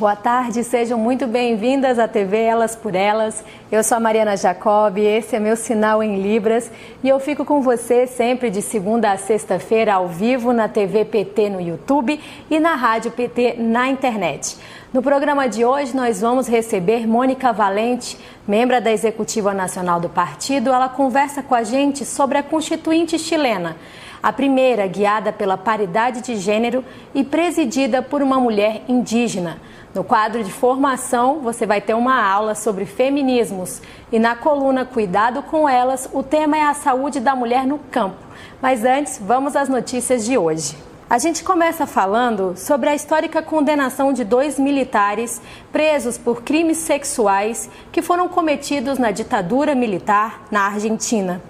[0.00, 3.44] Boa tarde, sejam muito bem-vindas à TV Elas por Elas.
[3.70, 6.72] Eu sou a Mariana Jacob, esse é meu sinal em Libras
[7.04, 11.50] e eu fico com você sempre de segunda a sexta-feira ao vivo na TV PT
[11.50, 12.18] no YouTube
[12.48, 14.56] e na Rádio PT na internet.
[14.90, 18.16] No programa de hoje nós vamos receber Mônica Valente,
[18.48, 20.72] membro da Executiva Nacional do Partido.
[20.72, 23.76] Ela conversa com a gente sobre a Constituinte chilena
[24.22, 29.58] a primeira guiada pela paridade de gênero e presidida por uma mulher indígena.
[29.92, 33.82] No quadro de formação, você vai ter uma aula sobre feminismos
[34.12, 38.16] e na coluna Cuidado com Elas, o tema é a saúde da mulher no campo.
[38.62, 40.76] Mas antes, vamos às notícias de hoje.
[41.08, 47.68] A gente começa falando sobre a histórica condenação de dois militares presos por crimes sexuais
[47.90, 51.42] que foram cometidos na ditadura militar na Argentina.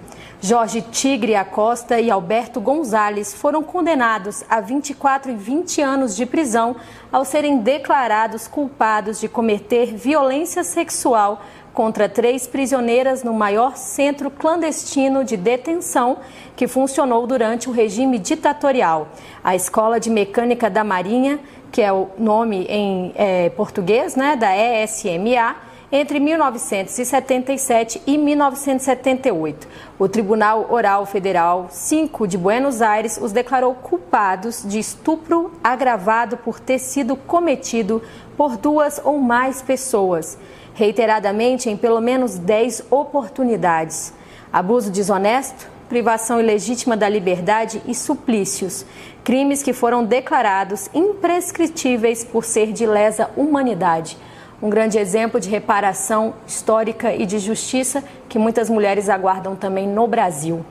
[0.43, 6.75] Jorge Tigre Acosta e Alberto Gonzalez foram condenados a 24 e 20 anos de prisão
[7.11, 11.43] ao serem declarados culpados de cometer violência sexual
[11.75, 16.17] contra três prisioneiras no maior centro clandestino de detenção
[16.55, 19.09] que funcionou durante o regime ditatorial,
[19.43, 21.39] a Escola de Mecânica da Marinha,
[21.71, 25.55] que é o nome em é, português, né, da ESMA
[25.91, 29.67] entre 1977 e 1978.
[29.99, 36.59] O Tribunal Oral Federal 5 de Buenos Aires os declarou culpados de estupro agravado por
[36.59, 38.01] ter sido cometido
[38.37, 40.37] por duas ou mais pessoas,
[40.73, 44.13] reiteradamente em pelo menos 10 oportunidades.
[44.53, 48.85] Abuso desonesto, privação ilegítima da liberdade e suplícios,
[49.25, 54.17] crimes que foram declarados imprescritíveis por ser de lesa humanidade
[54.61, 60.05] um grande exemplo de reparação histórica e de justiça que muitas mulheres aguardam também no
[60.07, 60.63] Brasil.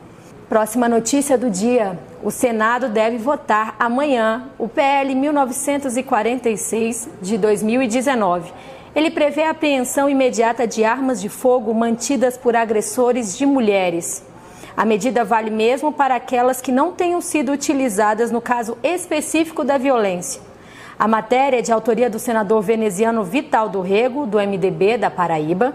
[0.49, 8.53] Próxima notícia do dia: o Senado deve votar amanhã o PL 1946 de 2019.
[8.95, 14.25] Ele prevê a apreensão imediata de armas de fogo mantidas por agressores de mulheres.
[14.77, 19.79] A medida vale mesmo para aquelas que não tenham sido utilizadas no caso específico da
[19.79, 20.50] violência.
[21.01, 25.75] A matéria é de autoria do senador veneziano Vital do Rego, do MDB da Paraíba,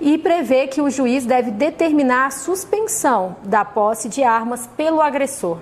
[0.00, 5.58] e prevê que o juiz deve determinar a suspensão da posse de armas pelo agressor.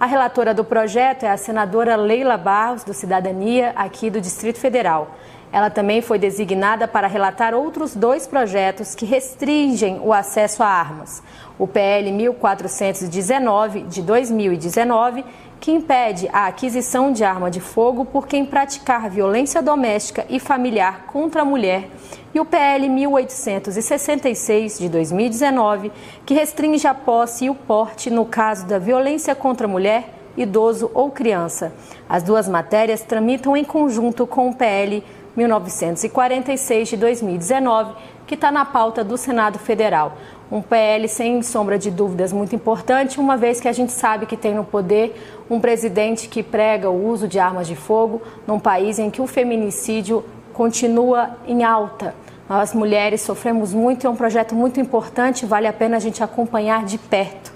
[0.00, 5.12] A relatora do projeto é a senadora Leila Barros, do Cidadania, aqui do Distrito Federal.
[5.52, 11.22] Ela também foi designada para relatar outros dois projetos que restringem o acesso a armas:
[11.58, 15.24] o PL 1419 de 2019
[15.60, 21.06] que impede a aquisição de arma de fogo por quem praticar violência doméstica e familiar
[21.06, 21.88] contra a mulher,
[22.34, 25.90] e o PL 1866 de 2019,
[26.24, 30.90] que restringe a posse e o porte no caso da violência contra a mulher, idoso
[30.94, 31.72] ou criança.
[32.08, 35.02] As duas matérias tramitam em conjunto com o PL
[35.36, 37.94] 1946 de 2019,
[38.26, 40.16] que está na pauta do Senado Federal.
[40.50, 44.36] Um PL sem sombra de dúvidas muito importante, uma vez que a gente sabe que
[44.36, 45.14] tem no poder
[45.50, 49.26] um presidente que prega o uso de armas de fogo num país em que o
[49.26, 52.14] feminicídio continua em alta.
[52.48, 56.82] Nós mulheres sofremos muito, é um projeto muito importante, vale a pena a gente acompanhar
[56.86, 57.52] de perto.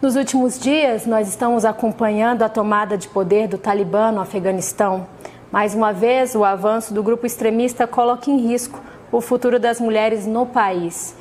[0.00, 5.06] Nos últimos dias, nós estamos acompanhando a tomada de poder do Talibã no Afeganistão.
[5.52, 8.80] Mais uma vez, o avanço do grupo extremista coloca em risco
[9.12, 11.14] o futuro das mulheres no país.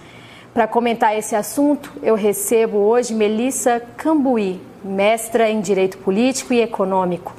[0.53, 7.33] Para comentar esse assunto, eu recebo hoje Melissa Cambuí, mestra em Direito Político e Econômico.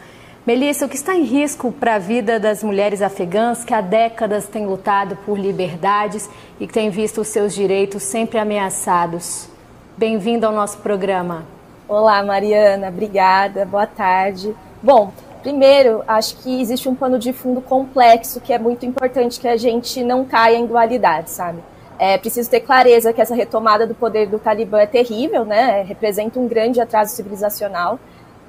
[0.47, 4.49] Melissa, o que está em risco para a vida das mulheres afegãs que há décadas
[4.49, 6.27] têm lutado por liberdades
[6.59, 9.47] e que têm visto os seus direitos sempre ameaçados?
[9.95, 11.45] Bem-vinda ao nosso programa.
[11.87, 14.57] Olá, Mariana, obrigada, boa tarde.
[14.83, 15.13] Bom,
[15.43, 19.57] Primeiro, acho que existe um pano de fundo complexo que é muito importante que a
[19.57, 21.59] gente não caia em dualidade, sabe?
[22.05, 25.83] É preciso ter clareza que essa retomada do poder do Talibã é terrível, né?
[25.83, 27.97] Representa um grande atraso civilizacional.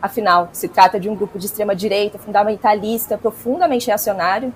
[0.02, 4.52] Afinal, se trata de um grupo de extrema direita, fundamentalista, profundamente reacionário,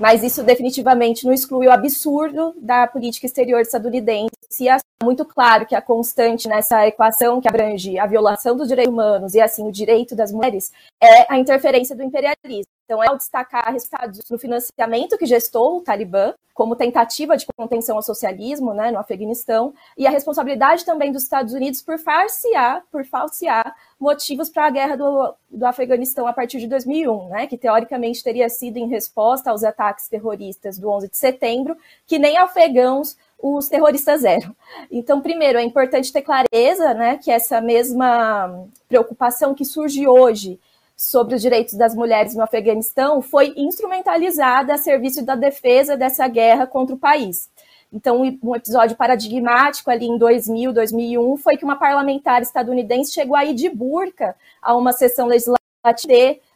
[0.00, 4.30] mas isso definitivamente não exclui o absurdo da política exterior estadunidense
[4.60, 8.92] e é muito claro que a constante nessa equação que abrange a violação dos direitos
[8.92, 12.79] humanos e assim o direito das mulheres é a interferência do imperialismo.
[12.90, 17.94] Então, é ao destacar resultados no financiamento que gestou o Talibã, como tentativa de contenção
[17.94, 23.04] ao socialismo né, no Afeganistão, e a responsabilidade também dos Estados Unidos por falsear, por
[23.04, 28.24] falsear motivos para a guerra do, do Afeganistão a partir de 2001, né, que teoricamente
[28.24, 31.76] teria sido em resposta aos ataques terroristas do 11 de setembro,
[32.08, 34.54] que nem afegãos os terroristas eram.
[34.90, 40.58] Então, primeiro, é importante ter clareza né, que essa mesma preocupação que surge hoje
[41.00, 46.66] sobre os direitos das mulheres no Afeganistão foi instrumentalizada a serviço da defesa dessa guerra
[46.66, 47.48] contra o país.
[47.90, 53.54] Então, um episódio paradigmático ali em 2000, 2001 foi que uma parlamentar estadunidense chegou aí
[53.54, 55.58] de burca a uma sessão legislativa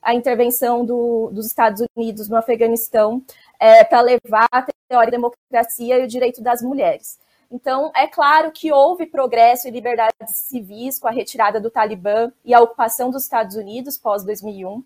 [0.02, 3.22] a intervenção do, dos Estados Unidos no Afeganistão
[3.58, 7.18] é, para levar a teoria da democracia e o direito das mulheres.
[7.50, 12.52] Então, é claro que houve progresso e liberdades civis com a retirada do Talibã e
[12.52, 14.82] a ocupação dos Estados Unidos pós-2001.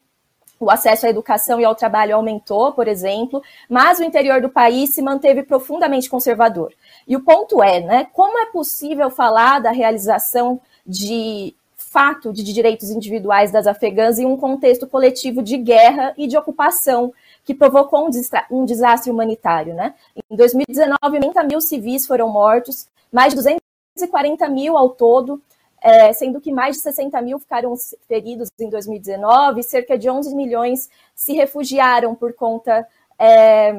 [0.60, 4.90] O acesso à educação e ao trabalho aumentou, por exemplo, mas o interior do país
[4.90, 6.72] se manteve profundamente conservador.
[7.06, 12.90] E o ponto é, né, como é possível falar da realização de fato de direitos
[12.90, 17.12] individuais das afegãs em um contexto coletivo de guerra e de ocupação
[17.48, 18.10] que provocou um,
[18.50, 19.72] um desastre humanitário.
[19.72, 19.94] Né?
[20.30, 25.40] Em 2019, 80 mil civis foram mortos, mais de 240 mil ao todo,
[25.80, 27.72] é, sendo que mais de 60 mil ficaram
[28.06, 32.86] feridos em 2019, cerca de 11 milhões se refugiaram por conta
[33.18, 33.72] é,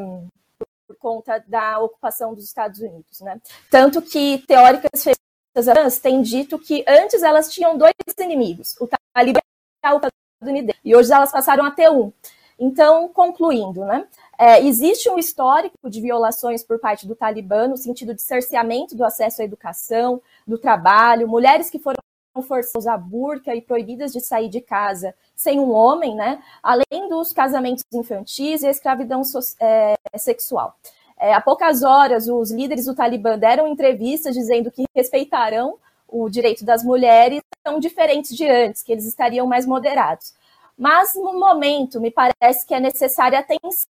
[0.88, 3.40] por conta da ocupação dos Estados Unidos, né?
[3.70, 9.40] Tanto que teóricas feministas têm dito que antes elas tinham dois inimigos, o Talibã
[9.86, 10.02] e o
[10.40, 12.12] estadunidense, e hoje elas passaram a ter um.
[12.60, 14.06] Então, concluindo, né?
[14.38, 19.06] É, existe um histórico de violações por parte do Talibã no sentido de cerceamento do
[19.06, 22.00] acesso à educação, do trabalho, mulheres que foram
[22.46, 26.42] forçadas a burca e proibidas de sair de casa sem um homem, né?
[26.62, 30.76] Além dos casamentos infantis e a escravidão so é, sexual.
[31.18, 35.78] É, há poucas horas, os líderes do Talibã deram entrevistas dizendo que respeitarão
[36.08, 40.34] o direito das mulheres, são diferentes de antes, que eles estariam mais moderados.
[40.80, 43.90] Mas, no momento, me parece que é necessária atenção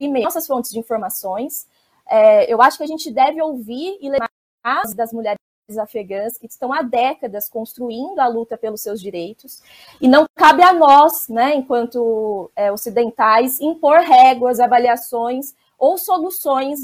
[0.00, 1.68] em nossas fontes de informações.
[2.10, 4.10] É, eu acho que a gente deve ouvir e
[4.64, 5.38] mais das mulheres
[5.80, 9.62] afegãs que estão há décadas construindo a luta pelos seus direitos,
[10.00, 16.78] e não cabe a nós, né, enquanto é, ocidentais, impor réguas, avaliações ou soluções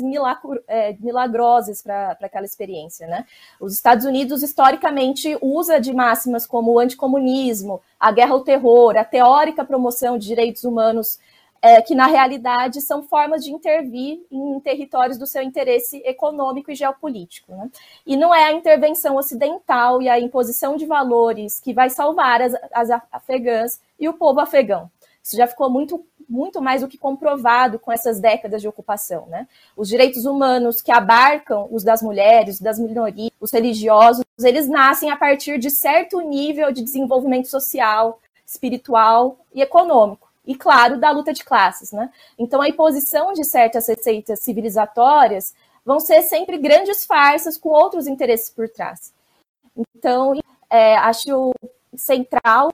[0.67, 3.07] é, milagrosas para aquela experiência.
[3.07, 3.25] Né?
[3.61, 9.05] Os Estados Unidos, historicamente, usa de máximas como o anticomunismo, a guerra ao terror, a
[9.05, 11.17] teórica promoção de direitos humanos,
[11.63, 16.75] é, que na realidade são formas de intervir em territórios do seu interesse econômico e
[16.75, 17.53] geopolítico.
[17.53, 17.71] Né?
[18.05, 22.53] E não é a intervenção ocidental e a imposição de valores que vai salvar as,
[22.73, 24.91] as afegãs e o povo afegão.
[25.23, 29.27] Isso já ficou muito muito mais do que comprovado com essas décadas de ocupação.
[29.29, 29.49] Né?
[29.75, 35.17] Os direitos humanos que abarcam os das mulheres, das minorias, os religiosos, eles nascem a
[35.17, 40.29] partir de certo nível de desenvolvimento social, espiritual e econômico.
[40.47, 41.93] E, claro, da luta de classes.
[41.93, 42.11] Né?
[42.39, 45.55] Então, a imposição de certas receitas civilizatórias
[45.85, 49.13] vão ser sempre grandes farsas com outros interesses por trás.
[49.97, 50.35] Então,
[50.71, 51.53] é, acho
[51.97, 52.71] central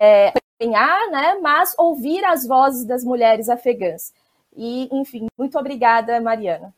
[0.00, 4.12] é, acompanhar, né, mas ouvir as vozes das mulheres afegãs.
[4.56, 6.72] E, enfim, muito obrigada, Mariana.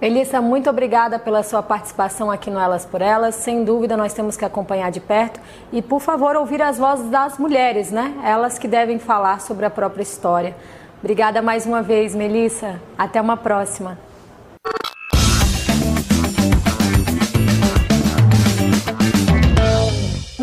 [0.00, 3.34] Melissa, muito obrigada pela sua participação aqui no Elas por Elas.
[3.34, 5.40] Sem dúvida, nós temos que acompanhar de perto
[5.72, 8.14] e, por favor, ouvir as vozes das mulheres, né?
[8.24, 10.54] Elas que devem falar sobre a própria história.
[10.98, 12.80] Obrigada mais uma vez, Melissa.
[12.98, 13.98] Até uma próxima.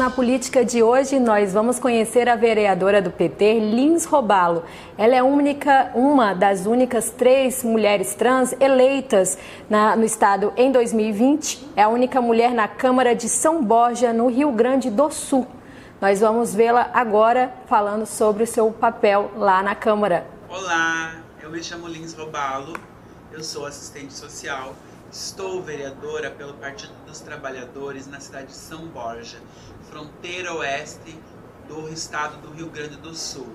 [0.08, 4.64] Na política de hoje, nós vamos conhecer a vereadora do PT, Lins Robalo.
[4.98, 9.38] Ela é única, uma das únicas três mulheres trans eleitas
[9.70, 11.72] na, no estado em 2020.
[11.76, 15.46] É a única mulher na Câmara de São Borja, no Rio Grande do Sul.
[16.00, 20.26] Nós vamos vê-la agora falando sobre o seu papel lá na Câmara.
[20.48, 22.78] Olá, eu me chamo Lins Robalo,
[23.34, 24.74] eu sou assistente social
[25.12, 29.38] Estou vereadora pelo Partido dos Trabalhadores na cidade de São Borja,
[29.90, 31.18] fronteira oeste
[31.68, 33.48] do estado do Rio Grande do Sul.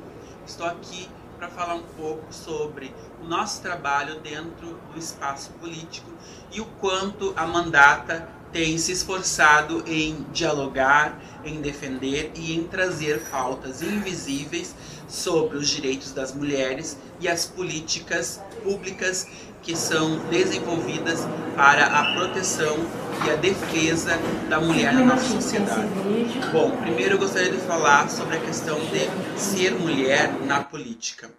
[0.46, 1.08] Estou aqui
[1.38, 6.10] para falar um pouco sobre o nosso trabalho dentro do espaço político
[6.52, 13.22] e o quanto a mandata tem se esforçado em dialogar, em defender e em trazer
[13.30, 14.74] pautas invisíveis
[15.08, 19.26] sobre os direitos das mulheres e as políticas públicas
[19.62, 21.20] que são desenvolvidas
[21.56, 22.76] para a proteção
[23.24, 25.88] e a defesa da mulher na nossa sociedade.
[26.50, 31.30] Bom, primeiro eu gostaria de falar sobre a questão de ser mulher na política.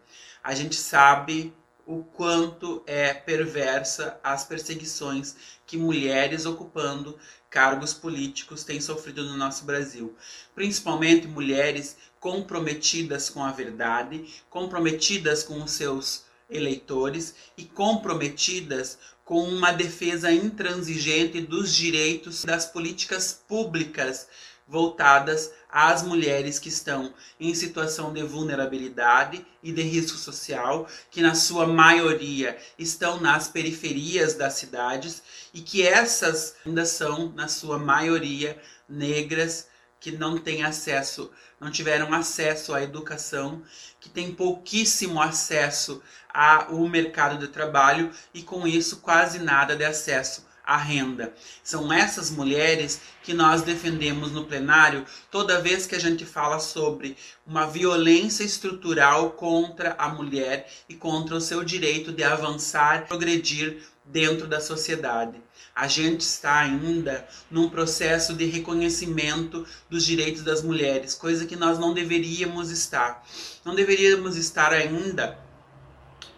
[0.43, 1.53] A gente sabe
[1.85, 7.17] o quanto é perversa as perseguições que mulheres ocupando
[7.49, 10.15] cargos políticos têm sofrido no nosso Brasil.
[10.55, 19.71] Principalmente mulheres comprometidas com a verdade, comprometidas com os seus eleitores e comprometidas com uma
[19.71, 24.27] defesa intransigente dos direitos das políticas públicas
[24.67, 31.35] voltadas às mulheres que estão em situação de vulnerabilidade e de risco social, que na
[31.35, 35.21] sua maioria estão nas periferias das cidades
[35.53, 38.57] e que essas ainda são, na sua maioria,
[38.87, 39.67] negras
[40.03, 43.61] que não têm acesso, não tiveram acesso à educação,
[44.01, 50.45] que têm pouquíssimo acesso ao mercado de trabalho e com isso quase nada de acesso
[50.61, 51.33] à renda.
[51.63, 57.15] São essas mulheres que nós defendemos no plenário toda vez que a gente fala sobre
[57.47, 64.47] uma violência estrutural contra a mulher e contra o seu direito de avançar, progredir dentro
[64.47, 65.41] da sociedade.
[65.75, 71.79] A gente está ainda num processo de reconhecimento dos direitos das mulheres, coisa que nós
[71.79, 73.25] não deveríamos estar.
[73.65, 75.42] Não deveríamos estar ainda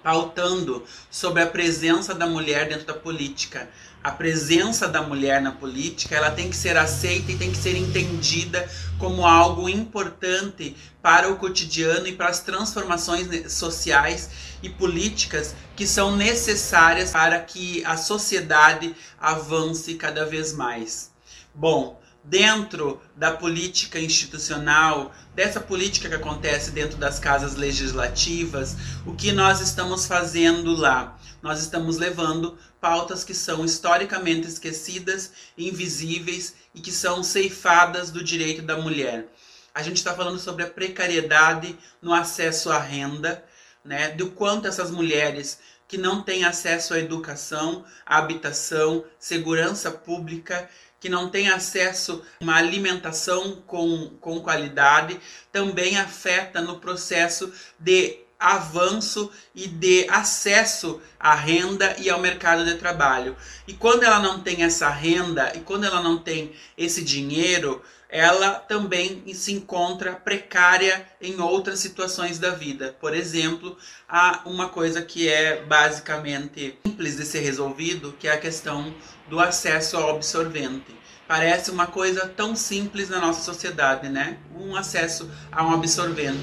[0.05, 3.67] pautando sobre a presença da mulher dentro da política.
[4.03, 7.75] A presença da mulher na política, ela tem que ser aceita e tem que ser
[7.75, 8.69] entendida
[9.00, 14.29] como algo importante para o cotidiano e para as transformações sociais
[14.62, 21.09] e políticas que são necessárias para que a sociedade avance cada vez mais.
[21.51, 29.32] Bom, dentro da política institucional, dessa política que acontece dentro das casas legislativas, o que
[29.32, 31.17] nós estamos fazendo lá?
[31.41, 38.63] Nós estamos levando pautas que são historicamente esquecidas, invisíveis e que são ceifadas do direito
[38.63, 39.27] da mulher.
[39.74, 43.44] A gente está falando sobre a precariedade no acesso à renda,
[43.84, 44.10] né?
[44.12, 50.67] Do quanto essas mulheres que não têm acesso à educação, à habitação, segurança pública,
[51.05, 55.19] que não têm acesso a uma alimentação com, com qualidade,
[55.51, 62.74] também afeta no processo de avanço e de acesso à renda e ao mercado de
[62.74, 63.38] trabalho.
[63.67, 67.83] E quando ela não tem essa renda e quando ela não tem esse dinheiro,
[68.15, 72.95] ela também se encontra precária em outras situações da vida.
[72.98, 78.39] Por exemplo, há uma coisa que é basicamente simples de ser resolvido, que é a
[78.39, 78.95] questão
[79.27, 80.95] do acesso ao absorvente.
[81.27, 84.38] Parece uma coisa tão simples na nossa sociedade, né?
[84.57, 86.39] Um acesso a um absorvente.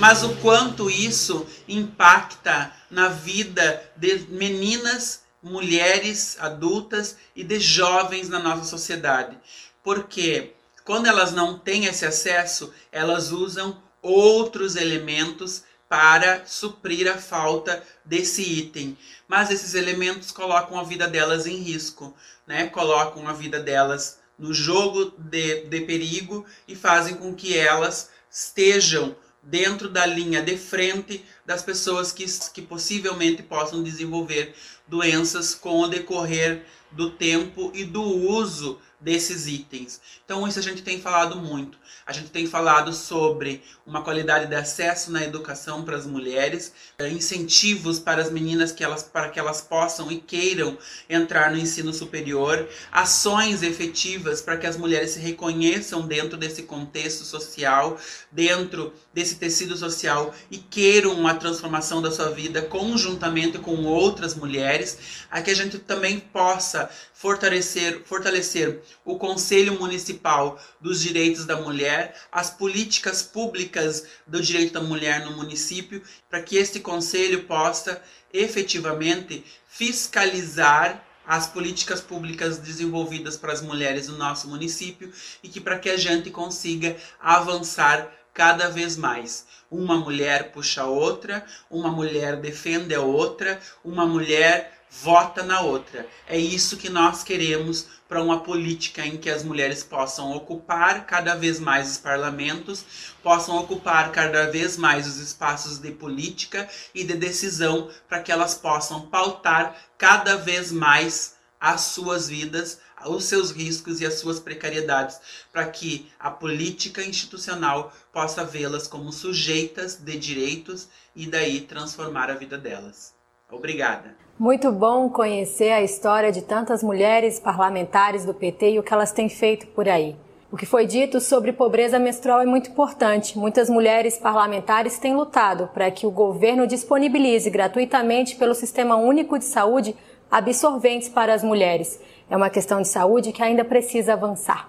[0.00, 8.40] Mas o quanto isso impacta na vida de meninas, mulheres adultas e de jovens na
[8.40, 9.38] nossa sociedade.
[9.84, 10.52] Porque
[10.84, 18.42] quando elas não têm esse acesso, elas usam outros elementos para suprir a falta desse
[18.42, 18.96] item.
[19.28, 22.66] Mas esses elementos colocam a vida delas em risco, né?
[22.68, 29.14] Colocam a vida delas no jogo de, de perigo e fazem com que elas estejam
[29.42, 32.24] dentro da linha de frente das pessoas que,
[32.54, 34.54] que possivelmente possam desenvolver
[34.86, 40.00] doenças com o decorrer do tempo e do uso desses itens.
[40.24, 41.76] Então, isso a gente tem falado muito.
[42.06, 47.08] A gente tem falado sobre uma qualidade de acesso na educação para as mulheres, eh,
[47.08, 50.78] incentivos para as meninas que elas, para que elas possam e queiram
[51.08, 57.24] entrar no ensino superior, ações efetivas para que as mulheres se reconheçam dentro desse contexto
[57.24, 57.98] social,
[58.30, 64.98] dentro desse tecido social e queiram uma transformação da sua vida conjuntamente com outras mulheres,
[65.30, 72.14] a que a gente também possa fortalecer, fortalecer o Conselho Municipal dos Direitos da Mulher,
[72.30, 79.44] as políticas públicas do direito da mulher no município, para que este conselho possa efetivamente
[79.68, 85.88] fiscalizar as políticas públicas desenvolvidas para as mulheres do nosso município e que para que
[85.88, 89.46] a gente consiga avançar cada vez mais.
[89.70, 96.06] Uma mulher puxa a outra, uma mulher defende a outra, uma mulher vota na outra.
[96.28, 101.34] É isso que nós queremos para uma política em que as mulheres possam ocupar cada
[101.34, 102.84] vez mais os parlamentos,
[103.22, 108.54] possam ocupar cada vez mais os espaços de política e de decisão, para que elas
[108.54, 115.18] possam pautar cada vez mais as suas vidas, os seus riscos e as suas precariedades,
[115.50, 122.34] para que a política institucional possa vê-las como sujeitas de direitos e daí transformar a
[122.34, 123.14] vida delas.
[123.50, 124.21] Obrigada.
[124.42, 129.12] Muito bom conhecer a história de tantas mulheres parlamentares do PT e o que elas
[129.12, 130.16] têm feito por aí.
[130.50, 133.38] O que foi dito sobre pobreza menstrual é muito importante.
[133.38, 139.44] Muitas mulheres parlamentares têm lutado para que o governo disponibilize gratuitamente pelo Sistema Único de
[139.44, 139.94] Saúde
[140.28, 142.00] absorventes para as mulheres.
[142.28, 144.66] É uma questão de saúde que ainda precisa avançar.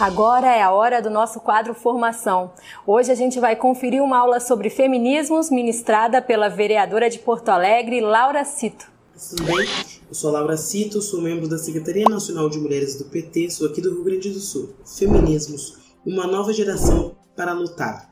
[0.00, 2.54] Agora é a hora do nosso quadro Formação.
[2.86, 8.00] Hoje a gente vai conferir uma aula sobre feminismos ministrada pela vereadora de Porto Alegre,
[8.00, 8.90] Laura Cito.
[9.28, 9.68] tudo bem?
[10.08, 13.82] Eu sou Laura Cito, sou membro da Secretaria Nacional de Mulheres do PT, sou aqui
[13.82, 14.70] do Rio Grande do Sul.
[14.86, 15.76] Feminismos,
[16.06, 18.10] uma nova geração para lutar.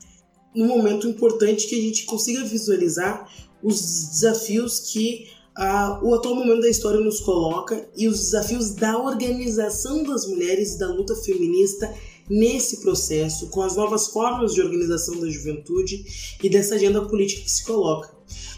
[0.55, 3.27] Num momento importante que a gente consiga visualizar
[3.63, 3.81] os
[4.11, 5.27] desafios que
[5.59, 10.75] uh, o atual momento da história nos coloca e os desafios da organização das mulheres
[10.75, 11.93] e da luta feminista
[12.31, 16.05] nesse processo, com as novas formas de organização da juventude
[16.43, 18.11] e dessa agenda política que se coloca.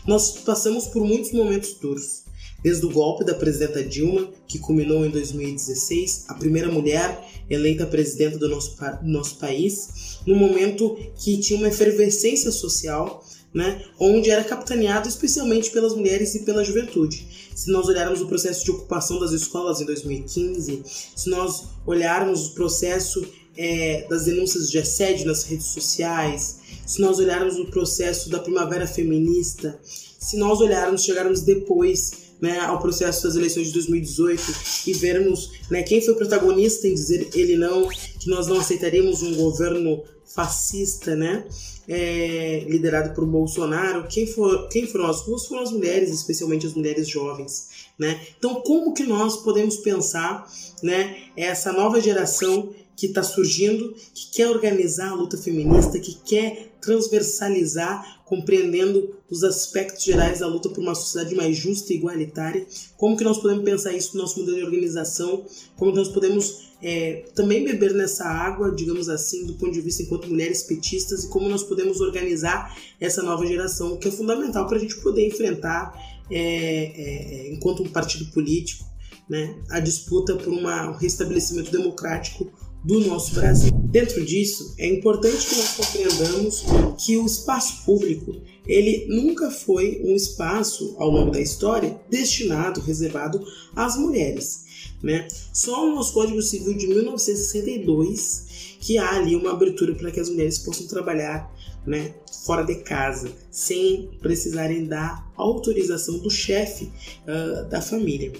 [0.07, 2.25] Nós passamos por muitos momentos duros,
[2.63, 8.39] desde o golpe da presidenta Dilma, que culminou em 2016, a primeira mulher eleita presidenta
[8.39, 15.09] do nosso, nosso país, num momento que tinha uma efervescência social, né, onde era capitaneado
[15.09, 17.27] especialmente pelas mulheres e pela juventude.
[17.55, 20.83] Se nós olharmos o processo de ocupação das escolas em 2015,
[21.17, 23.27] se nós olharmos o processo
[23.57, 28.87] é, das denúncias de assédio nas redes sociais, se nós olharmos o processo da primavera
[28.87, 34.43] feminista, se nós olharmos, chegarmos depois né, ao processo das eleições de 2018
[34.87, 39.35] e vermos né, quem foi protagonista em dizer ele não, que nós não aceitaríamos um
[39.35, 40.03] governo
[40.35, 41.45] fascista, né,
[41.89, 46.75] é, liderado por Bolsonaro, quem, for, quem foram as ruas foram as mulheres, especialmente as
[46.75, 47.69] mulheres jovens.
[47.99, 48.21] Né?
[48.39, 50.49] Então, como que nós podemos pensar
[50.83, 56.71] né, essa nova geração que está surgindo, que quer organizar a luta feminista, que quer
[56.83, 62.67] transversalizar, compreendendo os aspectos gerais da luta por uma sociedade mais justa e igualitária.
[62.99, 65.47] Como que nós podemos pensar isso no nosso modelo de organização?
[65.77, 70.03] Como que nós podemos é, também beber nessa água, digamos assim, do ponto de vista
[70.03, 74.77] enquanto mulheres petistas e como nós podemos organizar essa nova geração, que é fundamental para
[74.77, 75.95] a gente poder enfrentar,
[76.31, 78.85] é, é, enquanto um partido político,
[79.29, 82.51] né, a disputa por uma, um restabelecimento democrático
[82.85, 83.71] do nosso Brasil.
[83.91, 86.65] Dentro disso, é importante que nós compreendamos
[86.99, 93.45] que o espaço público ele nunca foi um espaço ao longo da história destinado, reservado
[93.75, 94.65] às mulheres.
[95.03, 95.27] Né?
[95.53, 100.31] Só no nosso Código Civil de 1962 que há ali uma abertura para que as
[100.31, 101.53] mulheres possam trabalhar
[101.87, 102.15] né,
[102.45, 106.91] fora de casa, sem precisarem da autorização do chefe
[107.25, 108.33] uh, da família.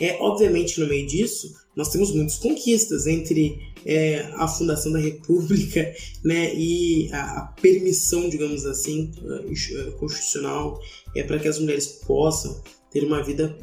[0.00, 5.92] É, obviamente, no meio disso, nós temos muitas conquistas entre é, a fundação da República
[6.24, 10.80] né, e a, a permissão, digamos assim, uh, constitucional
[11.14, 13.56] é, para que as mulheres possam ter uma vida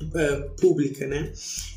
[0.00, 1.32] uh, pública, né?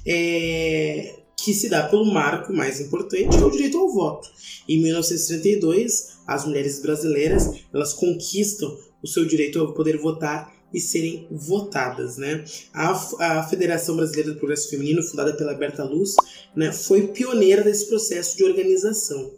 [0.06, 4.30] É, que se dá pelo marco mais importante, que é o direito ao voto.
[4.68, 11.28] Em 1932, as mulheres brasileiras elas conquistam o seu direito ao poder votar e serem
[11.32, 12.44] votadas, né?
[12.74, 16.16] A, a Federação Brasileira do Progresso Feminino, fundada pela Berta Luz,
[16.56, 19.32] né, foi pioneira desse processo de organização.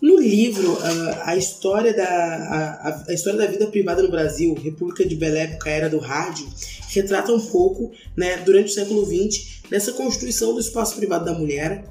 [0.00, 5.04] No livro a, a história da, a, a, história da vida privada no Brasil, República
[5.04, 6.46] de Bela Época, Era do Rádio,
[6.90, 11.84] retrata um pouco, né, durante o século XX, dessa constituição do espaço privado da mulher,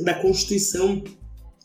[0.00, 1.02] da constituição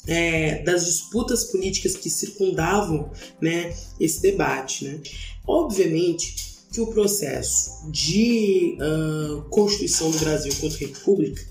[0.08, 4.86] é, das disputas políticas que circundavam né, esse debate.
[4.86, 5.02] Né?
[5.46, 11.42] Obviamente, que o processo de uh, constituição do Brasil enquanto república,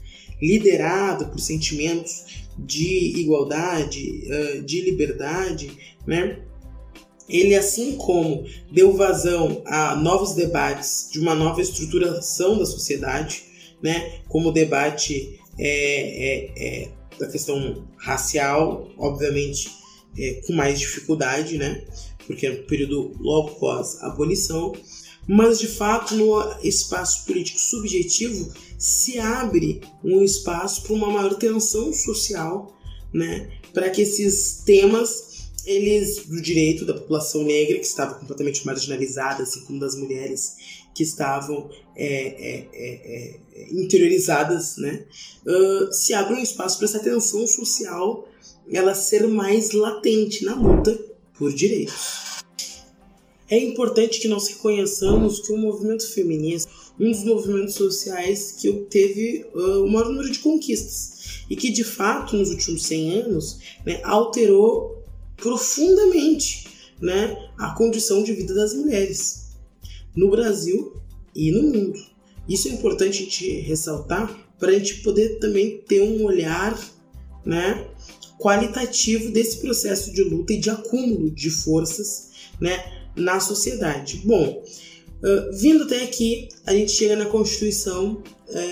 [0.40, 5.70] liderado por sentimentos de igualdade, uh, de liberdade,
[6.07, 6.40] né?
[7.28, 13.42] Ele, assim como deu vazão a novos debates de uma nova estruturação da sociedade,
[13.83, 14.20] né?
[14.28, 19.68] Como o debate é, é, é, da questão racial, obviamente
[20.16, 21.85] é, com mais dificuldade, né?
[22.26, 24.72] Porque é um período logo após a abolição,
[25.28, 31.92] mas de fato no espaço político subjetivo se abre um espaço para uma maior tensão
[31.92, 32.74] social,
[33.12, 35.28] né, para que esses temas
[35.66, 40.56] eles do direito da população negra que estava completamente marginalizada, assim como das mulheres
[40.94, 45.04] que estavam é, é, é, é interiorizadas, né,
[45.44, 48.26] uh, se abre um espaço para essa tensão social
[48.70, 50.98] ela ser mais latente na luta
[51.34, 52.38] por direitos.
[53.50, 59.46] É importante que nós reconheçamos que o movimento feminista, um dos movimentos sociais que teve
[59.54, 64.00] uh, o maior número de conquistas e que de fato nos últimos 100 anos né,
[64.04, 65.02] alterou
[65.37, 66.68] profundamente
[67.00, 69.56] né, a condição de vida das mulheres
[70.14, 70.94] no Brasil
[71.34, 71.98] e no mundo.
[72.46, 76.78] Isso é importante a gente ressaltar para a gente poder também ter um olhar
[77.46, 77.88] né,
[78.38, 82.28] qualitativo desse processo de luta e de acúmulo de forças
[82.61, 84.22] né, na sociedade.
[84.24, 84.62] Bom,
[85.52, 88.22] vindo até aqui, a gente chega na Constituição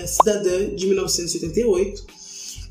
[0.05, 2.05] Cidadã de 1988,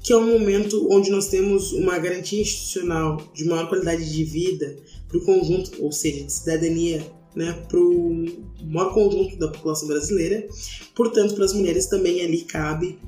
[0.03, 4.77] que é um momento onde nós temos uma garantia institucional de maior qualidade de vida
[5.09, 7.05] para o conjunto, ou seja, de cidadania
[7.37, 8.25] né, para o
[8.63, 10.47] maior conjunto da população brasileira.
[10.95, 12.99] Portanto, para as mulheres também ali cabe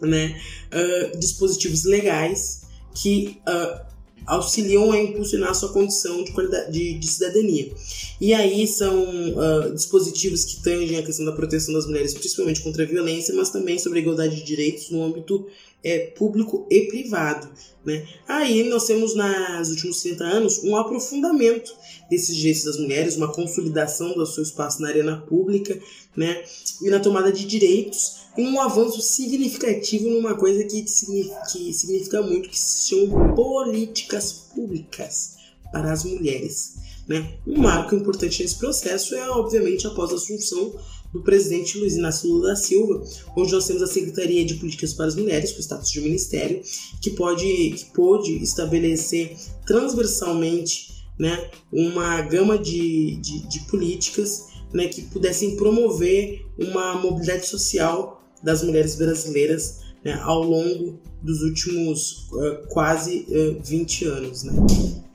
[0.00, 0.38] né,
[0.72, 2.62] uh, dispositivos legais
[2.94, 3.85] que uh,
[4.26, 6.32] auxiliam a impulsionar a sua condição de,
[6.70, 7.72] de, de cidadania.
[8.20, 12.82] E aí são uh, dispositivos que tangem a questão da proteção das mulheres, principalmente contra
[12.82, 15.46] a violência, mas também sobre a igualdade de direitos no âmbito
[15.84, 17.48] é, público e privado.
[17.84, 18.04] Né?
[18.26, 21.72] Aí nós temos, nos últimos 30 anos, um aprofundamento
[22.10, 25.78] desses direitos das mulheres, uma consolidação do seu espaço na arena pública
[26.16, 26.42] né?
[26.82, 32.58] e na tomada de direitos um avanço significativo numa coisa que que significa muito, que
[32.58, 35.36] se chama políticas públicas
[35.72, 36.76] para as mulheres.
[37.08, 37.38] Né?
[37.46, 40.74] Um marco importante nesse processo é, obviamente, após a assunção
[41.12, 43.02] do presidente Luiz Inácio Lula da Silva,
[43.36, 46.60] onde nós temos a Secretaria de Políticas para as Mulheres, com status de ministério,
[47.00, 55.02] que pode, que pode estabelecer transversalmente né, uma gama de, de, de políticas né, que
[55.02, 63.26] pudessem promover uma mobilidade social das mulheres brasileiras né, ao longo dos últimos uh, quase
[63.28, 64.44] uh, 20 anos.
[64.44, 64.52] Né.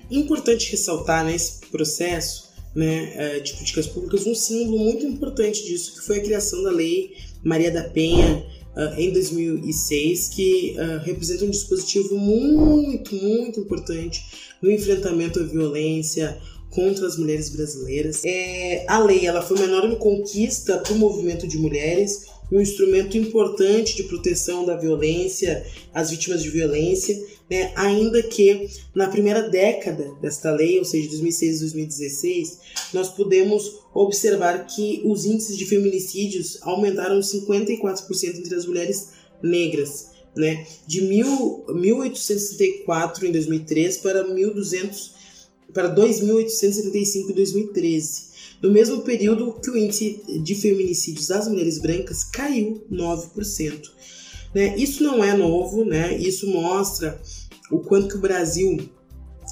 [0.10, 6.06] Importante ressaltar nesse processo né, uh, de políticas públicas um símbolo muito importante disso, que
[6.06, 12.18] foi a criação da Lei Maria da Penha uh, em 2006, que representa um dispositivo
[12.18, 16.38] muito, muito importante no enfrentamento à violência
[16.72, 18.24] contra as mulheres brasileiras.
[18.26, 23.18] É, a lei ela foi uma enorme conquista para o movimento de mulheres, um instrumento
[23.18, 27.18] importante de proteção da violência, às vítimas de violência,
[27.50, 27.72] né?
[27.76, 32.60] ainda que na primeira década desta lei, ou seja, 2006 e 2016,
[32.94, 39.10] nós podemos observar que os índices de feminicídios aumentaram 54% entre as mulheres
[39.42, 40.66] negras, né?
[40.86, 45.21] de mil, 1864 em 2003 para 1200
[45.74, 48.32] para 2.875 em 2013
[48.62, 53.90] no mesmo período que o índice de feminicídios das mulheres brancas caiu 9%.
[54.54, 54.78] Né?
[54.78, 56.16] Isso não é novo, né?
[56.18, 57.20] isso mostra
[57.72, 58.78] o quanto que o Brasil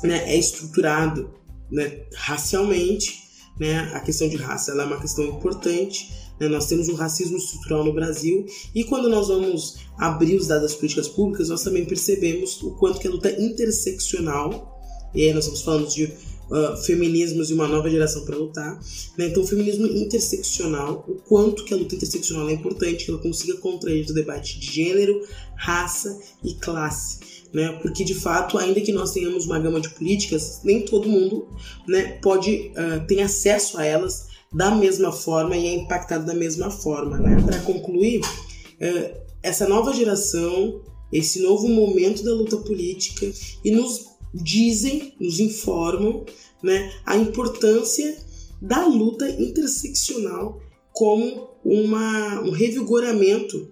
[0.03, 1.33] né, é estruturado
[1.71, 3.23] né, racialmente.
[3.59, 3.79] Né?
[3.93, 6.13] A questão de raça é uma questão importante.
[6.39, 6.47] Né?
[6.47, 10.75] Nós temos um racismo estrutural no Brasil e quando nós vamos abrir os dados das
[10.75, 14.78] políticas públicas, nós também percebemos o quanto que a luta interseccional,
[15.13, 16.05] e aí nós estamos falando de
[16.49, 18.79] uh, feminismos e uma nova geração para lutar.
[19.17, 19.27] Né?
[19.27, 23.57] Então, o feminismo interseccional, o quanto que a luta interseccional é importante, que ela consiga
[23.57, 25.21] contrair o debate de gênero,
[25.55, 27.19] raça e classe.
[27.53, 27.79] Né?
[27.81, 31.47] Porque, de fato, ainda que nós tenhamos uma gama de políticas, nem todo mundo
[31.87, 36.69] né, pode uh, ter acesso a elas da mesma forma e é impactado da mesma
[36.69, 37.17] forma.
[37.17, 37.41] Né?
[37.43, 43.31] Para concluir, uh, essa nova geração, esse novo momento da luta política
[43.63, 46.25] e nos dizem, nos informam,
[46.61, 48.17] né, a importância
[48.61, 50.61] da luta interseccional
[50.91, 53.71] como uma, um revigoramento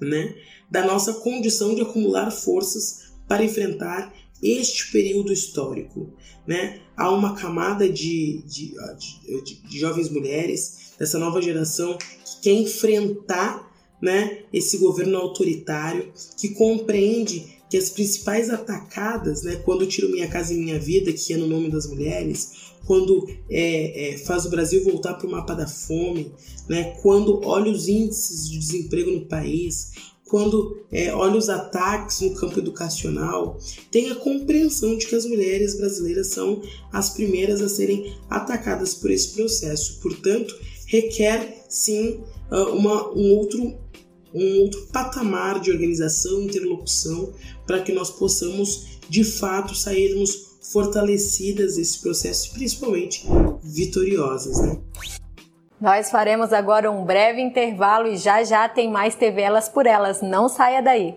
[0.00, 0.34] né,
[0.70, 6.12] da nossa condição de acumular forças para enfrentar este período histórico.
[6.46, 6.80] Né?
[6.96, 8.74] Há uma camada de, de,
[9.44, 13.68] de, de jovens mulheres dessa nova geração que quer enfrentar
[14.00, 20.54] né, esse governo autoritário, que compreende que as principais atacadas, né, quando tiro Minha Casa
[20.54, 22.52] e Minha Vida, que é no nome das mulheres,
[22.86, 26.32] quando é, é, faz o Brasil voltar para o mapa da fome,
[26.68, 29.92] né, quando olha os índices de desemprego no país,
[30.28, 33.58] quando é, olha os ataques no campo educacional,
[33.90, 39.10] tem a compreensão de que as mulheres brasileiras são as primeiras a serem atacadas por
[39.10, 39.98] esse processo.
[40.00, 40.54] Portanto,
[40.86, 43.74] requer sim ah, uma, um outro
[44.34, 47.32] um outro patamar de organização e interlocução
[47.66, 53.26] para que nós possamos de fato sairmos fortalecidas desse processo, principalmente
[53.62, 54.60] vitoriosas.
[54.60, 54.78] Né?
[55.80, 60.20] Nós faremos agora um breve intervalo e já já tem mais TV Elas por Elas.
[60.20, 61.16] Não saia daí.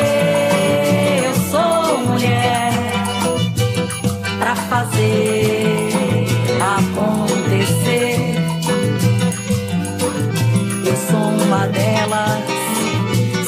[10.91, 12.43] Eu sou uma delas,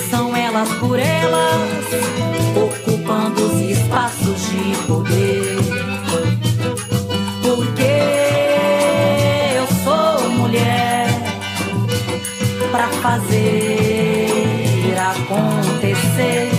[0.10, 1.86] são elas por elas,
[2.56, 5.58] ocupando os espaços de poder.
[7.42, 7.84] Porque
[9.58, 11.10] eu sou mulher
[12.72, 13.44] pra fazer
[14.98, 16.50] acontecer.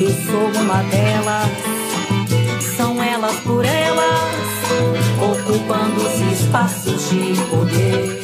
[0.00, 1.25] Eu sou uma delas,
[6.56, 8.16] espaços de poder.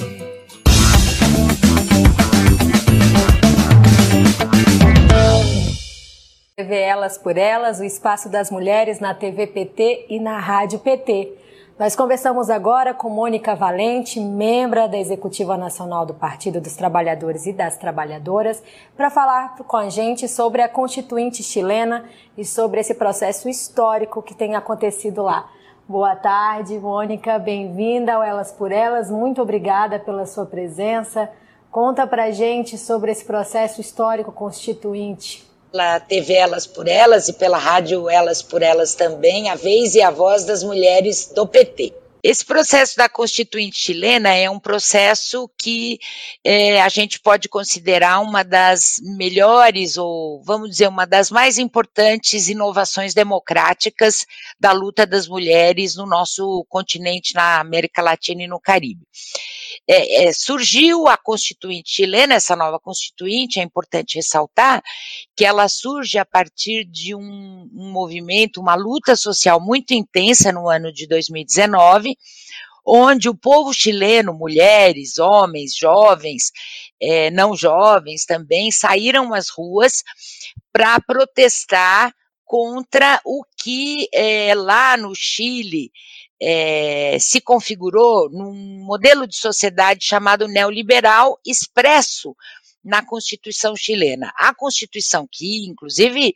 [6.56, 11.36] TV Elas por Elas, o espaço das mulheres na TV PT e na Rádio PT.
[11.78, 17.52] Nós conversamos agora com Mônica Valente, membra da Executiva Nacional do Partido dos Trabalhadores e
[17.52, 18.62] das Trabalhadoras,
[18.96, 24.34] para falar com a gente sobre a Constituinte chilena e sobre esse processo histórico que
[24.34, 25.50] tem acontecido lá.
[25.88, 31.28] Boa tarde, Mônica, bem-vinda ao Elas por Elas, muito obrigada pela sua presença.
[31.70, 37.56] Conta pra gente sobre esse processo histórico constituinte pela TV Elas por Elas e pela
[37.56, 42.01] rádio Elas por Elas também, a vez e a voz das mulheres do PT.
[42.22, 45.98] Esse processo da Constituinte chilena é um processo que
[46.44, 52.48] é, a gente pode considerar uma das melhores, ou vamos dizer, uma das mais importantes
[52.48, 54.24] inovações democráticas
[54.58, 59.02] da luta das mulheres no nosso continente, na América Latina e no Caribe.
[59.88, 64.82] É, é, surgiu a Constituinte chilena, essa nova Constituinte, é importante ressaltar
[65.36, 70.68] que ela surge a partir de um, um movimento, uma luta social muito intensa no
[70.68, 72.16] ano de 2019,
[72.84, 76.50] onde o povo chileno, mulheres, homens, jovens,
[77.00, 80.02] é, não jovens também, saíram às ruas
[80.72, 82.12] para protestar
[82.44, 85.90] contra o que é, lá no Chile
[86.44, 92.34] é, se configurou num modelo de sociedade chamado neoliberal expresso
[92.84, 94.32] na Constituição chilena.
[94.36, 96.34] A Constituição, que inclusive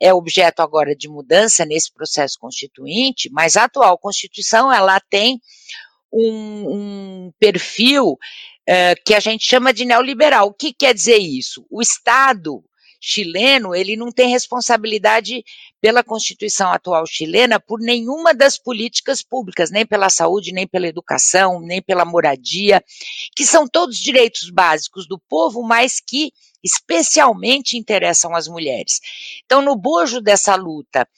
[0.00, 5.40] é objeto agora de mudança nesse processo constituinte, mas a atual Constituição ela tem
[6.12, 10.46] um, um perfil uh, que a gente chama de neoliberal.
[10.46, 11.66] O que quer dizer isso?
[11.68, 12.62] O Estado
[13.00, 15.44] chileno, ele não tem responsabilidade
[15.80, 21.60] pela Constituição atual chilena por nenhuma das políticas públicas, nem pela saúde, nem pela educação,
[21.60, 22.82] nem pela moradia,
[23.36, 29.00] que são todos direitos básicos do povo, mas que especialmente interessam as mulheres.
[29.44, 31.08] Então, no bojo dessa luta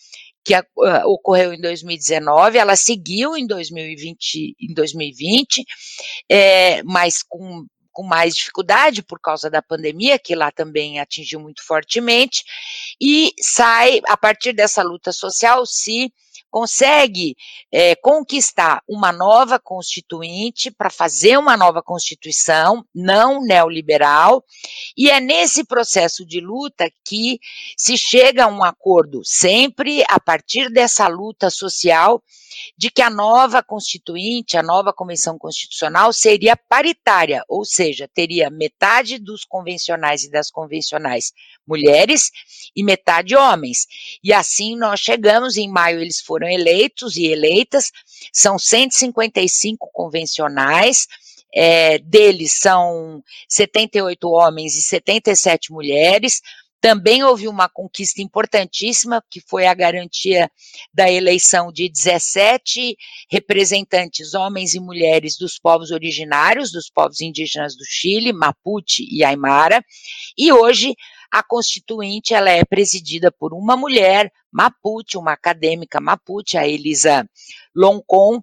[0.45, 0.65] que uh,
[1.07, 5.65] ocorreu em 2019, ela seguiu em 2020, em 2020
[6.31, 7.67] é, mas com
[8.01, 12.43] com mais dificuldade por causa da pandemia, que lá também atingiu muito fortemente,
[12.99, 16.11] e sai, a partir dessa luta social, se
[16.51, 17.37] consegue
[17.73, 24.45] é, conquistar uma nova constituinte para fazer uma nova constituição não neoliberal
[24.97, 27.39] e é nesse processo de luta que
[27.77, 32.23] se chega a um acordo sempre a partir dessa luta social
[32.77, 39.19] de que a nova constituinte, a nova convenção constitucional seria paritária, ou seja, teria metade
[39.19, 41.33] dos convencionais e das convencionais
[41.67, 42.31] mulheres
[42.75, 43.87] e metade homens.
[44.23, 47.91] E assim nós chegamos, em maio eles foram eleitos e eleitas,
[48.33, 51.07] são 155 convencionais,
[51.53, 56.41] é, deles são 78 homens e 77 mulheres,
[56.81, 60.51] também houve uma conquista importantíssima, que foi a garantia
[60.95, 62.97] da eleição de 17
[63.31, 69.85] representantes, homens e mulheres, dos povos originários, dos povos indígenas do Chile, Mapuche e Aymara,
[70.39, 70.95] e hoje
[71.31, 77.29] a Constituinte ela é presidida por uma mulher, Mapuche, uma acadêmica Mapuche, a Elisa
[77.75, 78.43] Loncon,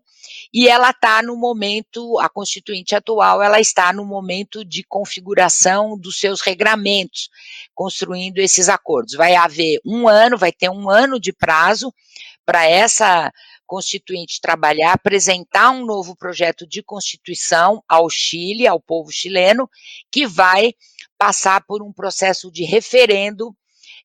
[0.54, 6.20] e ela está no momento, a Constituinte atual, ela está no momento de configuração dos
[6.20, 7.30] seus regramentos,
[7.76, 9.16] construindo esses acordos.
[9.16, 11.94] Vai haver um ano, vai ter um ano de prazo
[12.46, 13.32] para essa
[13.66, 19.70] Constituinte trabalhar, apresentar um novo projeto de Constituição ao Chile, ao povo chileno,
[20.10, 20.74] que vai
[21.18, 23.56] passar por um processo de referendo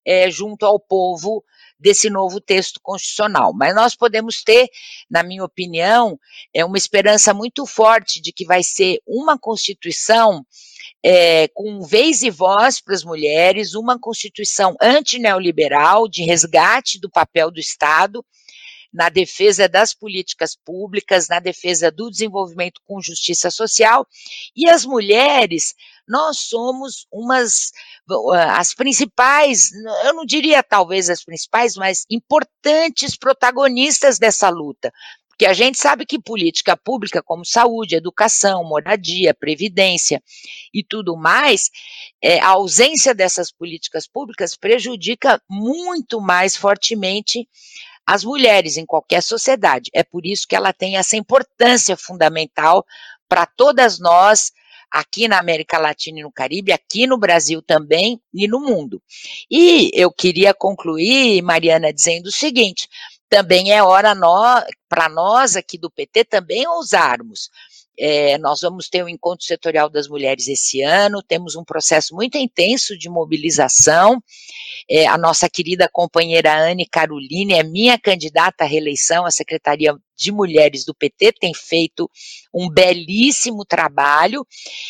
[0.04, 1.44] é, junto ao povo
[1.78, 3.52] desse novo texto constitucional.
[3.52, 4.68] Mas nós podemos ter,
[5.10, 6.18] na minha opinião,
[6.54, 10.44] é uma esperança muito forte de que vai ser uma Constituição
[11.04, 17.50] é, com vez e voz para as mulheres, uma Constituição antineoliberal, de resgate do papel
[17.50, 18.24] do Estado
[18.92, 24.06] na defesa das políticas públicas, na defesa do desenvolvimento com justiça social,
[24.54, 25.74] e as mulheres,
[26.06, 27.72] nós somos umas
[28.50, 29.70] as principais,
[30.04, 34.92] eu não diria talvez as principais, mas importantes protagonistas dessa luta.
[35.28, 40.22] Porque a gente sabe que política pública, como saúde, educação, moradia, previdência
[40.74, 41.70] e tudo mais,
[42.22, 47.48] é, a ausência dessas políticas públicas prejudica muito mais fortemente
[48.06, 49.90] as mulheres em qualquer sociedade.
[49.92, 52.84] É por isso que ela tem essa importância fundamental
[53.28, 54.52] para todas nós
[54.90, 59.02] aqui na América Latina e no Caribe, aqui no Brasil também e no mundo.
[59.50, 62.88] E eu queria concluir, Mariana, dizendo o seguinte:
[63.28, 64.14] também é hora
[64.88, 67.48] para nós aqui do PT também ousarmos.
[67.98, 72.14] É, nós vamos ter o um encontro setorial das mulheres esse ano, temos um processo
[72.14, 74.22] muito intenso de mobilização.
[74.88, 80.30] É, a nossa querida companheira Anne Caroline é minha candidata à reeleição à Secretaria de
[80.30, 82.08] Mulheres do PT, tem feito
[82.54, 84.46] um belíssimo trabalho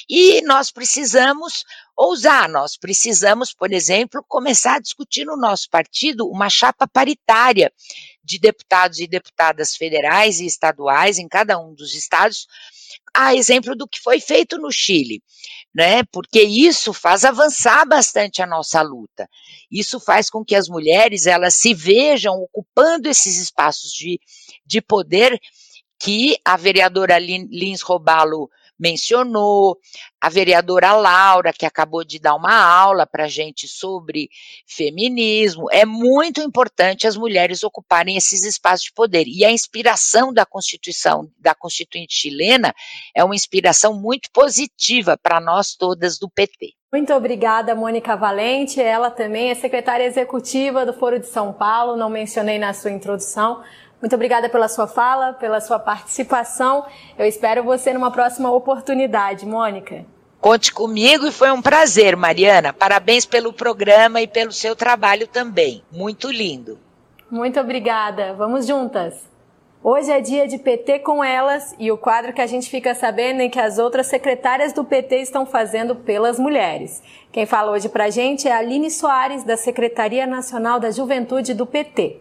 [0.09, 1.65] e nós precisamos
[1.97, 7.73] ousar, nós precisamos, por exemplo, começar a discutir no nosso partido uma chapa paritária
[8.25, 12.47] de deputados e deputadas federais e estaduais em cada um dos estados
[13.15, 15.23] a exemplo do que foi feito no Chile,
[15.75, 16.03] né?
[16.05, 19.29] Porque isso faz avançar bastante a nossa luta.
[19.71, 24.19] Isso faz com que as mulheres elas se vejam ocupando esses espaços de,
[24.65, 25.39] de poder
[25.99, 28.51] que a vereadora Lins Robalo
[28.83, 29.79] mencionou,
[30.21, 34.29] a vereadora Laura, que acabou de dar uma aula para a gente sobre
[34.67, 35.69] feminismo.
[35.71, 39.25] É muito importante as mulheres ocuparem esses espaços de poder.
[39.29, 42.75] E a inspiração da Constituição, da Constituinte chilena,
[43.15, 46.75] é uma inspiração muito positiva para nós todas do PT.
[46.93, 48.79] Muito obrigada, Mônica Valente.
[48.79, 53.63] Ela também é secretária executiva do Foro de São Paulo, não mencionei na sua introdução,
[54.03, 56.85] muito obrigada pela sua fala, pela sua participação.
[57.17, 60.05] Eu espero você numa próxima oportunidade, Mônica.
[60.41, 62.73] Conte comigo e foi um prazer, Mariana.
[62.73, 65.85] Parabéns pelo programa e pelo seu trabalho também.
[65.93, 66.81] Muito lindo.
[67.31, 68.35] Muito obrigada.
[68.35, 69.15] Vamos juntas.
[69.85, 73.41] Hoje é dia de PT com elas e o quadro que a gente fica sabendo
[73.41, 77.01] é que as outras secretárias do PT estão fazendo pelas mulheres.
[77.31, 81.67] Quem fala hoje pra gente é a Aline Soares, da Secretaria Nacional da Juventude do
[81.67, 82.21] PT.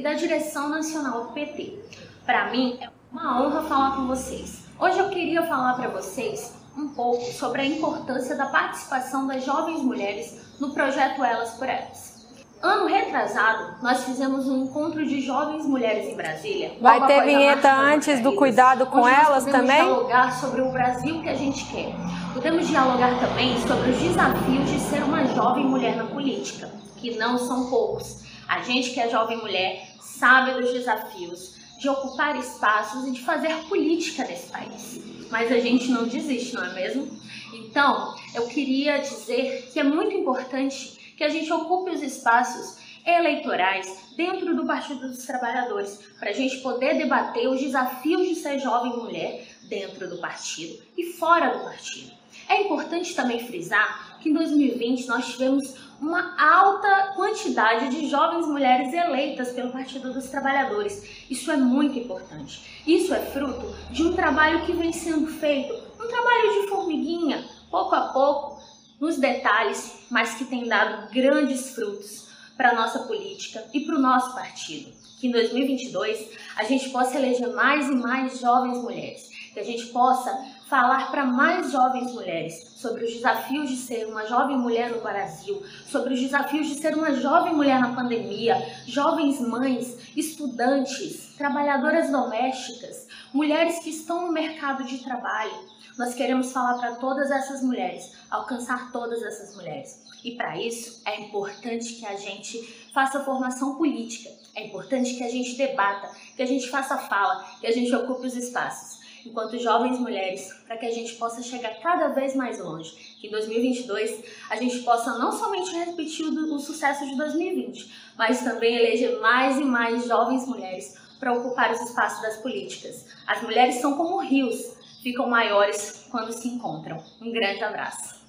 [0.00, 1.78] E da direção nacional do PT.
[2.24, 4.64] Para mim é uma honra falar com vocês.
[4.78, 9.82] Hoje eu queria falar para vocês um pouco sobre a importância da participação das jovens
[9.82, 12.18] mulheres no projeto Elas por Elas.
[12.62, 16.72] Ano retrasado, nós fizemos um encontro de jovens mulheres em Brasília.
[16.80, 19.84] Vai ter vinheta antes do cuidado com elas também?
[19.84, 21.92] dialogar sobre o Brasil que a gente quer.
[22.32, 27.36] Podemos dialogar também sobre os desafios de ser uma jovem mulher na política, que não
[27.36, 28.20] são poucos.
[28.48, 29.89] A gente que é jovem mulher
[30.20, 35.00] sabe dos desafios de ocupar espaços e de fazer política nesse país.
[35.30, 37.08] Mas a gente não desiste, não é mesmo?
[37.54, 44.10] Então, eu queria dizer que é muito importante que a gente ocupe os espaços eleitorais
[44.14, 48.92] dentro do Partido dos Trabalhadores, para a gente poder debater os desafios de ser jovem
[48.92, 52.12] mulher dentro do partido e fora do partido.
[52.46, 58.92] É importante também frisar que em 2020 nós tivemos uma alta quantidade de jovens mulheres
[58.92, 61.26] eleitas pelo Partido dos Trabalhadores.
[61.28, 62.82] Isso é muito importante.
[62.86, 67.94] Isso é fruto de um trabalho que vem sendo feito, um trabalho de formiguinha, pouco
[67.94, 68.60] a pouco,
[68.98, 74.00] nos detalhes, mas que tem dado grandes frutos para a nossa política e para o
[74.00, 74.92] nosso partido.
[75.18, 79.86] Que em 2022 a gente possa eleger mais e mais jovens mulheres, que a gente
[79.86, 80.30] possa
[80.70, 85.60] falar para mais jovens mulheres sobre os desafios de ser uma jovem mulher no Brasil,
[85.84, 88.56] sobre os desafios de ser uma jovem mulher na pandemia,
[88.86, 95.68] jovens mães, estudantes, trabalhadoras domésticas, mulheres que estão no mercado de trabalho.
[95.98, 100.04] Nós queremos falar para todas essas mulheres, alcançar todas essas mulheres.
[100.22, 105.30] E para isso é importante que a gente faça formação política, é importante que a
[105.30, 109.98] gente debata, que a gente faça fala, que a gente ocupe os espaços enquanto jovens
[109.98, 113.16] mulheres, para que a gente possa chegar cada vez mais longe.
[113.20, 118.42] Que em 2022 a gente possa não somente repetir o, o sucesso de 2020, mas
[118.42, 123.06] também eleger mais e mais jovens mulheres para ocupar os espaços das políticas.
[123.26, 127.02] As mulheres são como rios, ficam maiores quando se encontram.
[127.20, 128.20] Um grande abraço.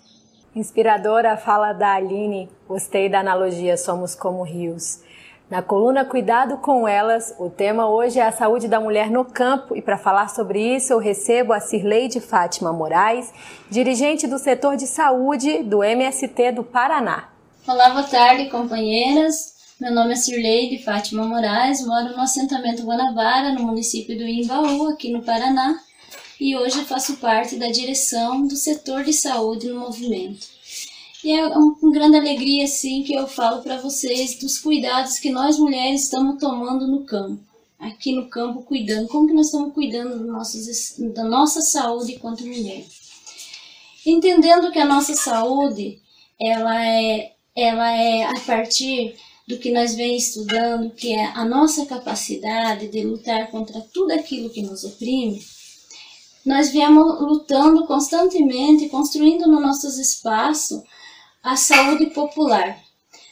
[0.53, 5.01] Inspiradora fala da Aline, gostei da analogia Somos como Rios.
[5.51, 9.75] Na coluna Cuidado com Elas, o tema hoje é a saúde da mulher no campo
[9.75, 13.33] e para falar sobre isso eu recebo a Cirleide Fátima Moraes,
[13.69, 17.27] dirigente do setor de saúde do MST do Paraná.
[17.67, 19.55] Olá, boa tarde, companheiras.
[19.77, 25.11] Meu nome é Cirleide Fátima Moraes, moro no assentamento Guanabara, no município do Imbaú, aqui
[25.11, 25.77] no Paraná,
[26.39, 30.60] e hoje faço parte da direção do setor de saúde no movimento.
[31.23, 35.59] E é uma grande alegria, sim, que eu falo para vocês dos cuidados que nós
[35.59, 37.39] mulheres estamos tomando no campo.
[37.79, 39.07] Aqui no campo, cuidando.
[39.07, 42.83] Como que nós estamos cuidando do nossos, da nossa saúde enquanto mulher?
[44.05, 45.99] Entendendo que a nossa saúde,
[46.39, 49.15] ela é, ela é a partir
[49.47, 54.49] do que nós vem estudando, que é a nossa capacidade de lutar contra tudo aquilo
[54.49, 55.43] que nos oprime,
[56.43, 60.81] nós viemos lutando constantemente, construindo no nossos espaços
[61.43, 62.79] a saúde popular,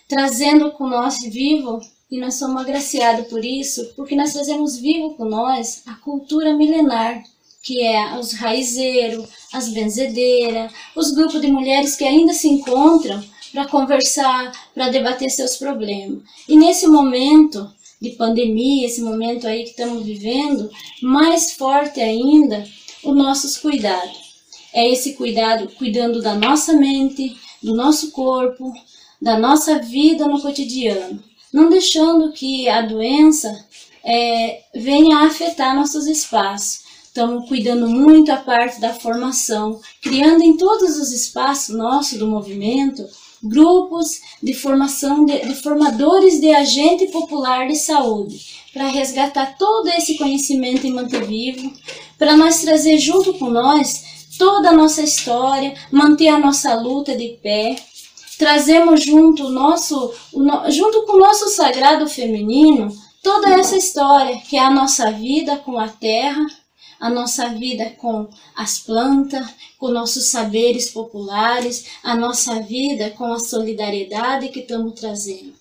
[0.08, 1.80] trazendo com nós vivo,
[2.12, 7.24] e nós somos agraciados por isso, porque nós trazemos vivo com nós a cultura milenar,
[7.62, 13.68] que é os raizeiros, as benzedeiras, os grupos de mulheres que ainda se encontram para
[13.68, 16.24] conversar, para debater seus problemas.
[16.48, 20.70] E nesse momento de pandemia, esse momento aí que estamos vivendo,
[21.02, 22.66] mais forte ainda,
[23.04, 24.29] os nossos cuidados.
[24.74, 28.72] É esse cuidado cuidando da nossa mente, do nosso corpo,
[29.22, 33.66] da nossa vida no cotidiano, não deixando que a doença
[34.04, 36.88] é, venha a afetar nossos espaços.
[37.04, 43.04] Estamos cuidando muito a parte da formação, criando em todos os espaços nossos do movimento
[43.42, 50.18] grupos de formação de, de formadores de agente popular de saúde, para resgatar todo esse
[50.18, 51.74] conhecimento e manter vivo,
[52.18, 57.38] para nós trazer junto com nós toda a nossa história, manter a nossa luta de
[57.44, 57.76] pé.
[58.38, 60.14] Trazemos junto o nosso,
[60.70, 62.90] junto com o nosso sagrado feminino,
[63.22, 66.48] toda essa história que é a nossa vida com a terra,
[67.02, 69.46] a nossa vida com as plantas,
[69.78, 75.54] com nossos saberes populares, a nossa vida com a solidariedade que estamos trazendo.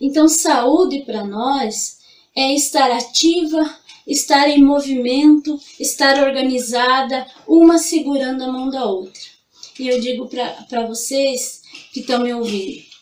[0.00, 1.98] Então, saúde para nós
[2.36, 9.22] é estar ativa, estar em movimento, estar organizada, uma segurando a mão da outra.
[9.78, 12.94] E eu digo para vocês que estão me ouvindo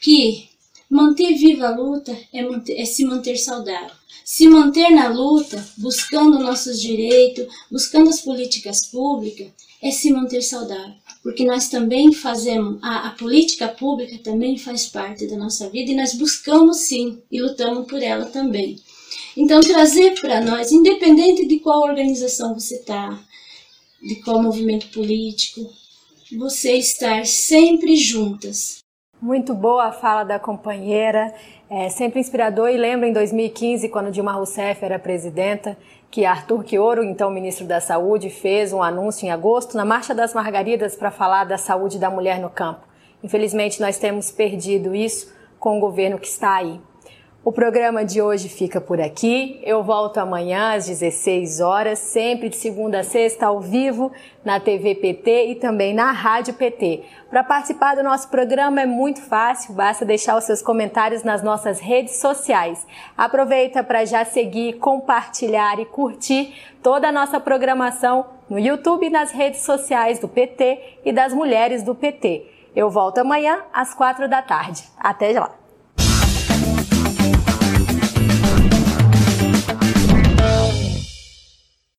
[0.00, 0.48] que
[0.88, 3.96] manter viva a luta é, manter, é se manter saudável.
[4.24, 9.48] Se manter na luta, buscando nossos direitos, buscando as políticas públicas,
[9.82, 10.94] é se manter saudável.
[11.22, 15.96] Porque nós também fazemos, a, a política pública também faz parte da nossa vida e
[15.96, 18.78] nós buscamos sim e lutamos por ela também.
[19.40, 23.16] Então, trazer para nós, independente de qual organização você está,
[24.02, 25.60] de qual movimento político,
[26.36, 28.82] você estar sempre juntas.
[29.22, 31.32] Muito boa a fala da companheira,
[31.70, 32.68] é sempre inspirador.
[32.68, 35.78] E lembra em 2015, quando Dilma Rousseff era presidenta,
[36.10, 40.34] que Arthur Quioro, então ministro da Saúde, fez um anúncio em agosto na Marcha das
[40.34, 42.80] Margaridas para falar da saúde da mulher no campo.
[43.22, 46.80] Infelizmente, nós temos perdido isso com o governo que está aí.
[47.48, 49.58] O programa de hoje fica por aqui.
[49.62, 54.12] Eu volto amanhã às 16 horas, sempre de segunda a sexta ao vivo
[54.44, 57.04] na TV PT e também na Rádio PT.
[57.30, 61.80] Para participar do nosso programa é muito fácil, basta deixar os seus comentários nas nossas
[61.80, 62.86] redes sociais.
[63.16, 69.32] Aproveita para já seguir, compartilhar e curtir toda a nossa programação no YouTube e nas
[69.32, 72.44] redes sociais do PT e das mulheres do PT.
[72.76, 74.84] Eu volto amanhã às quatro da tarde.
[74.98, 75.57] Até lá!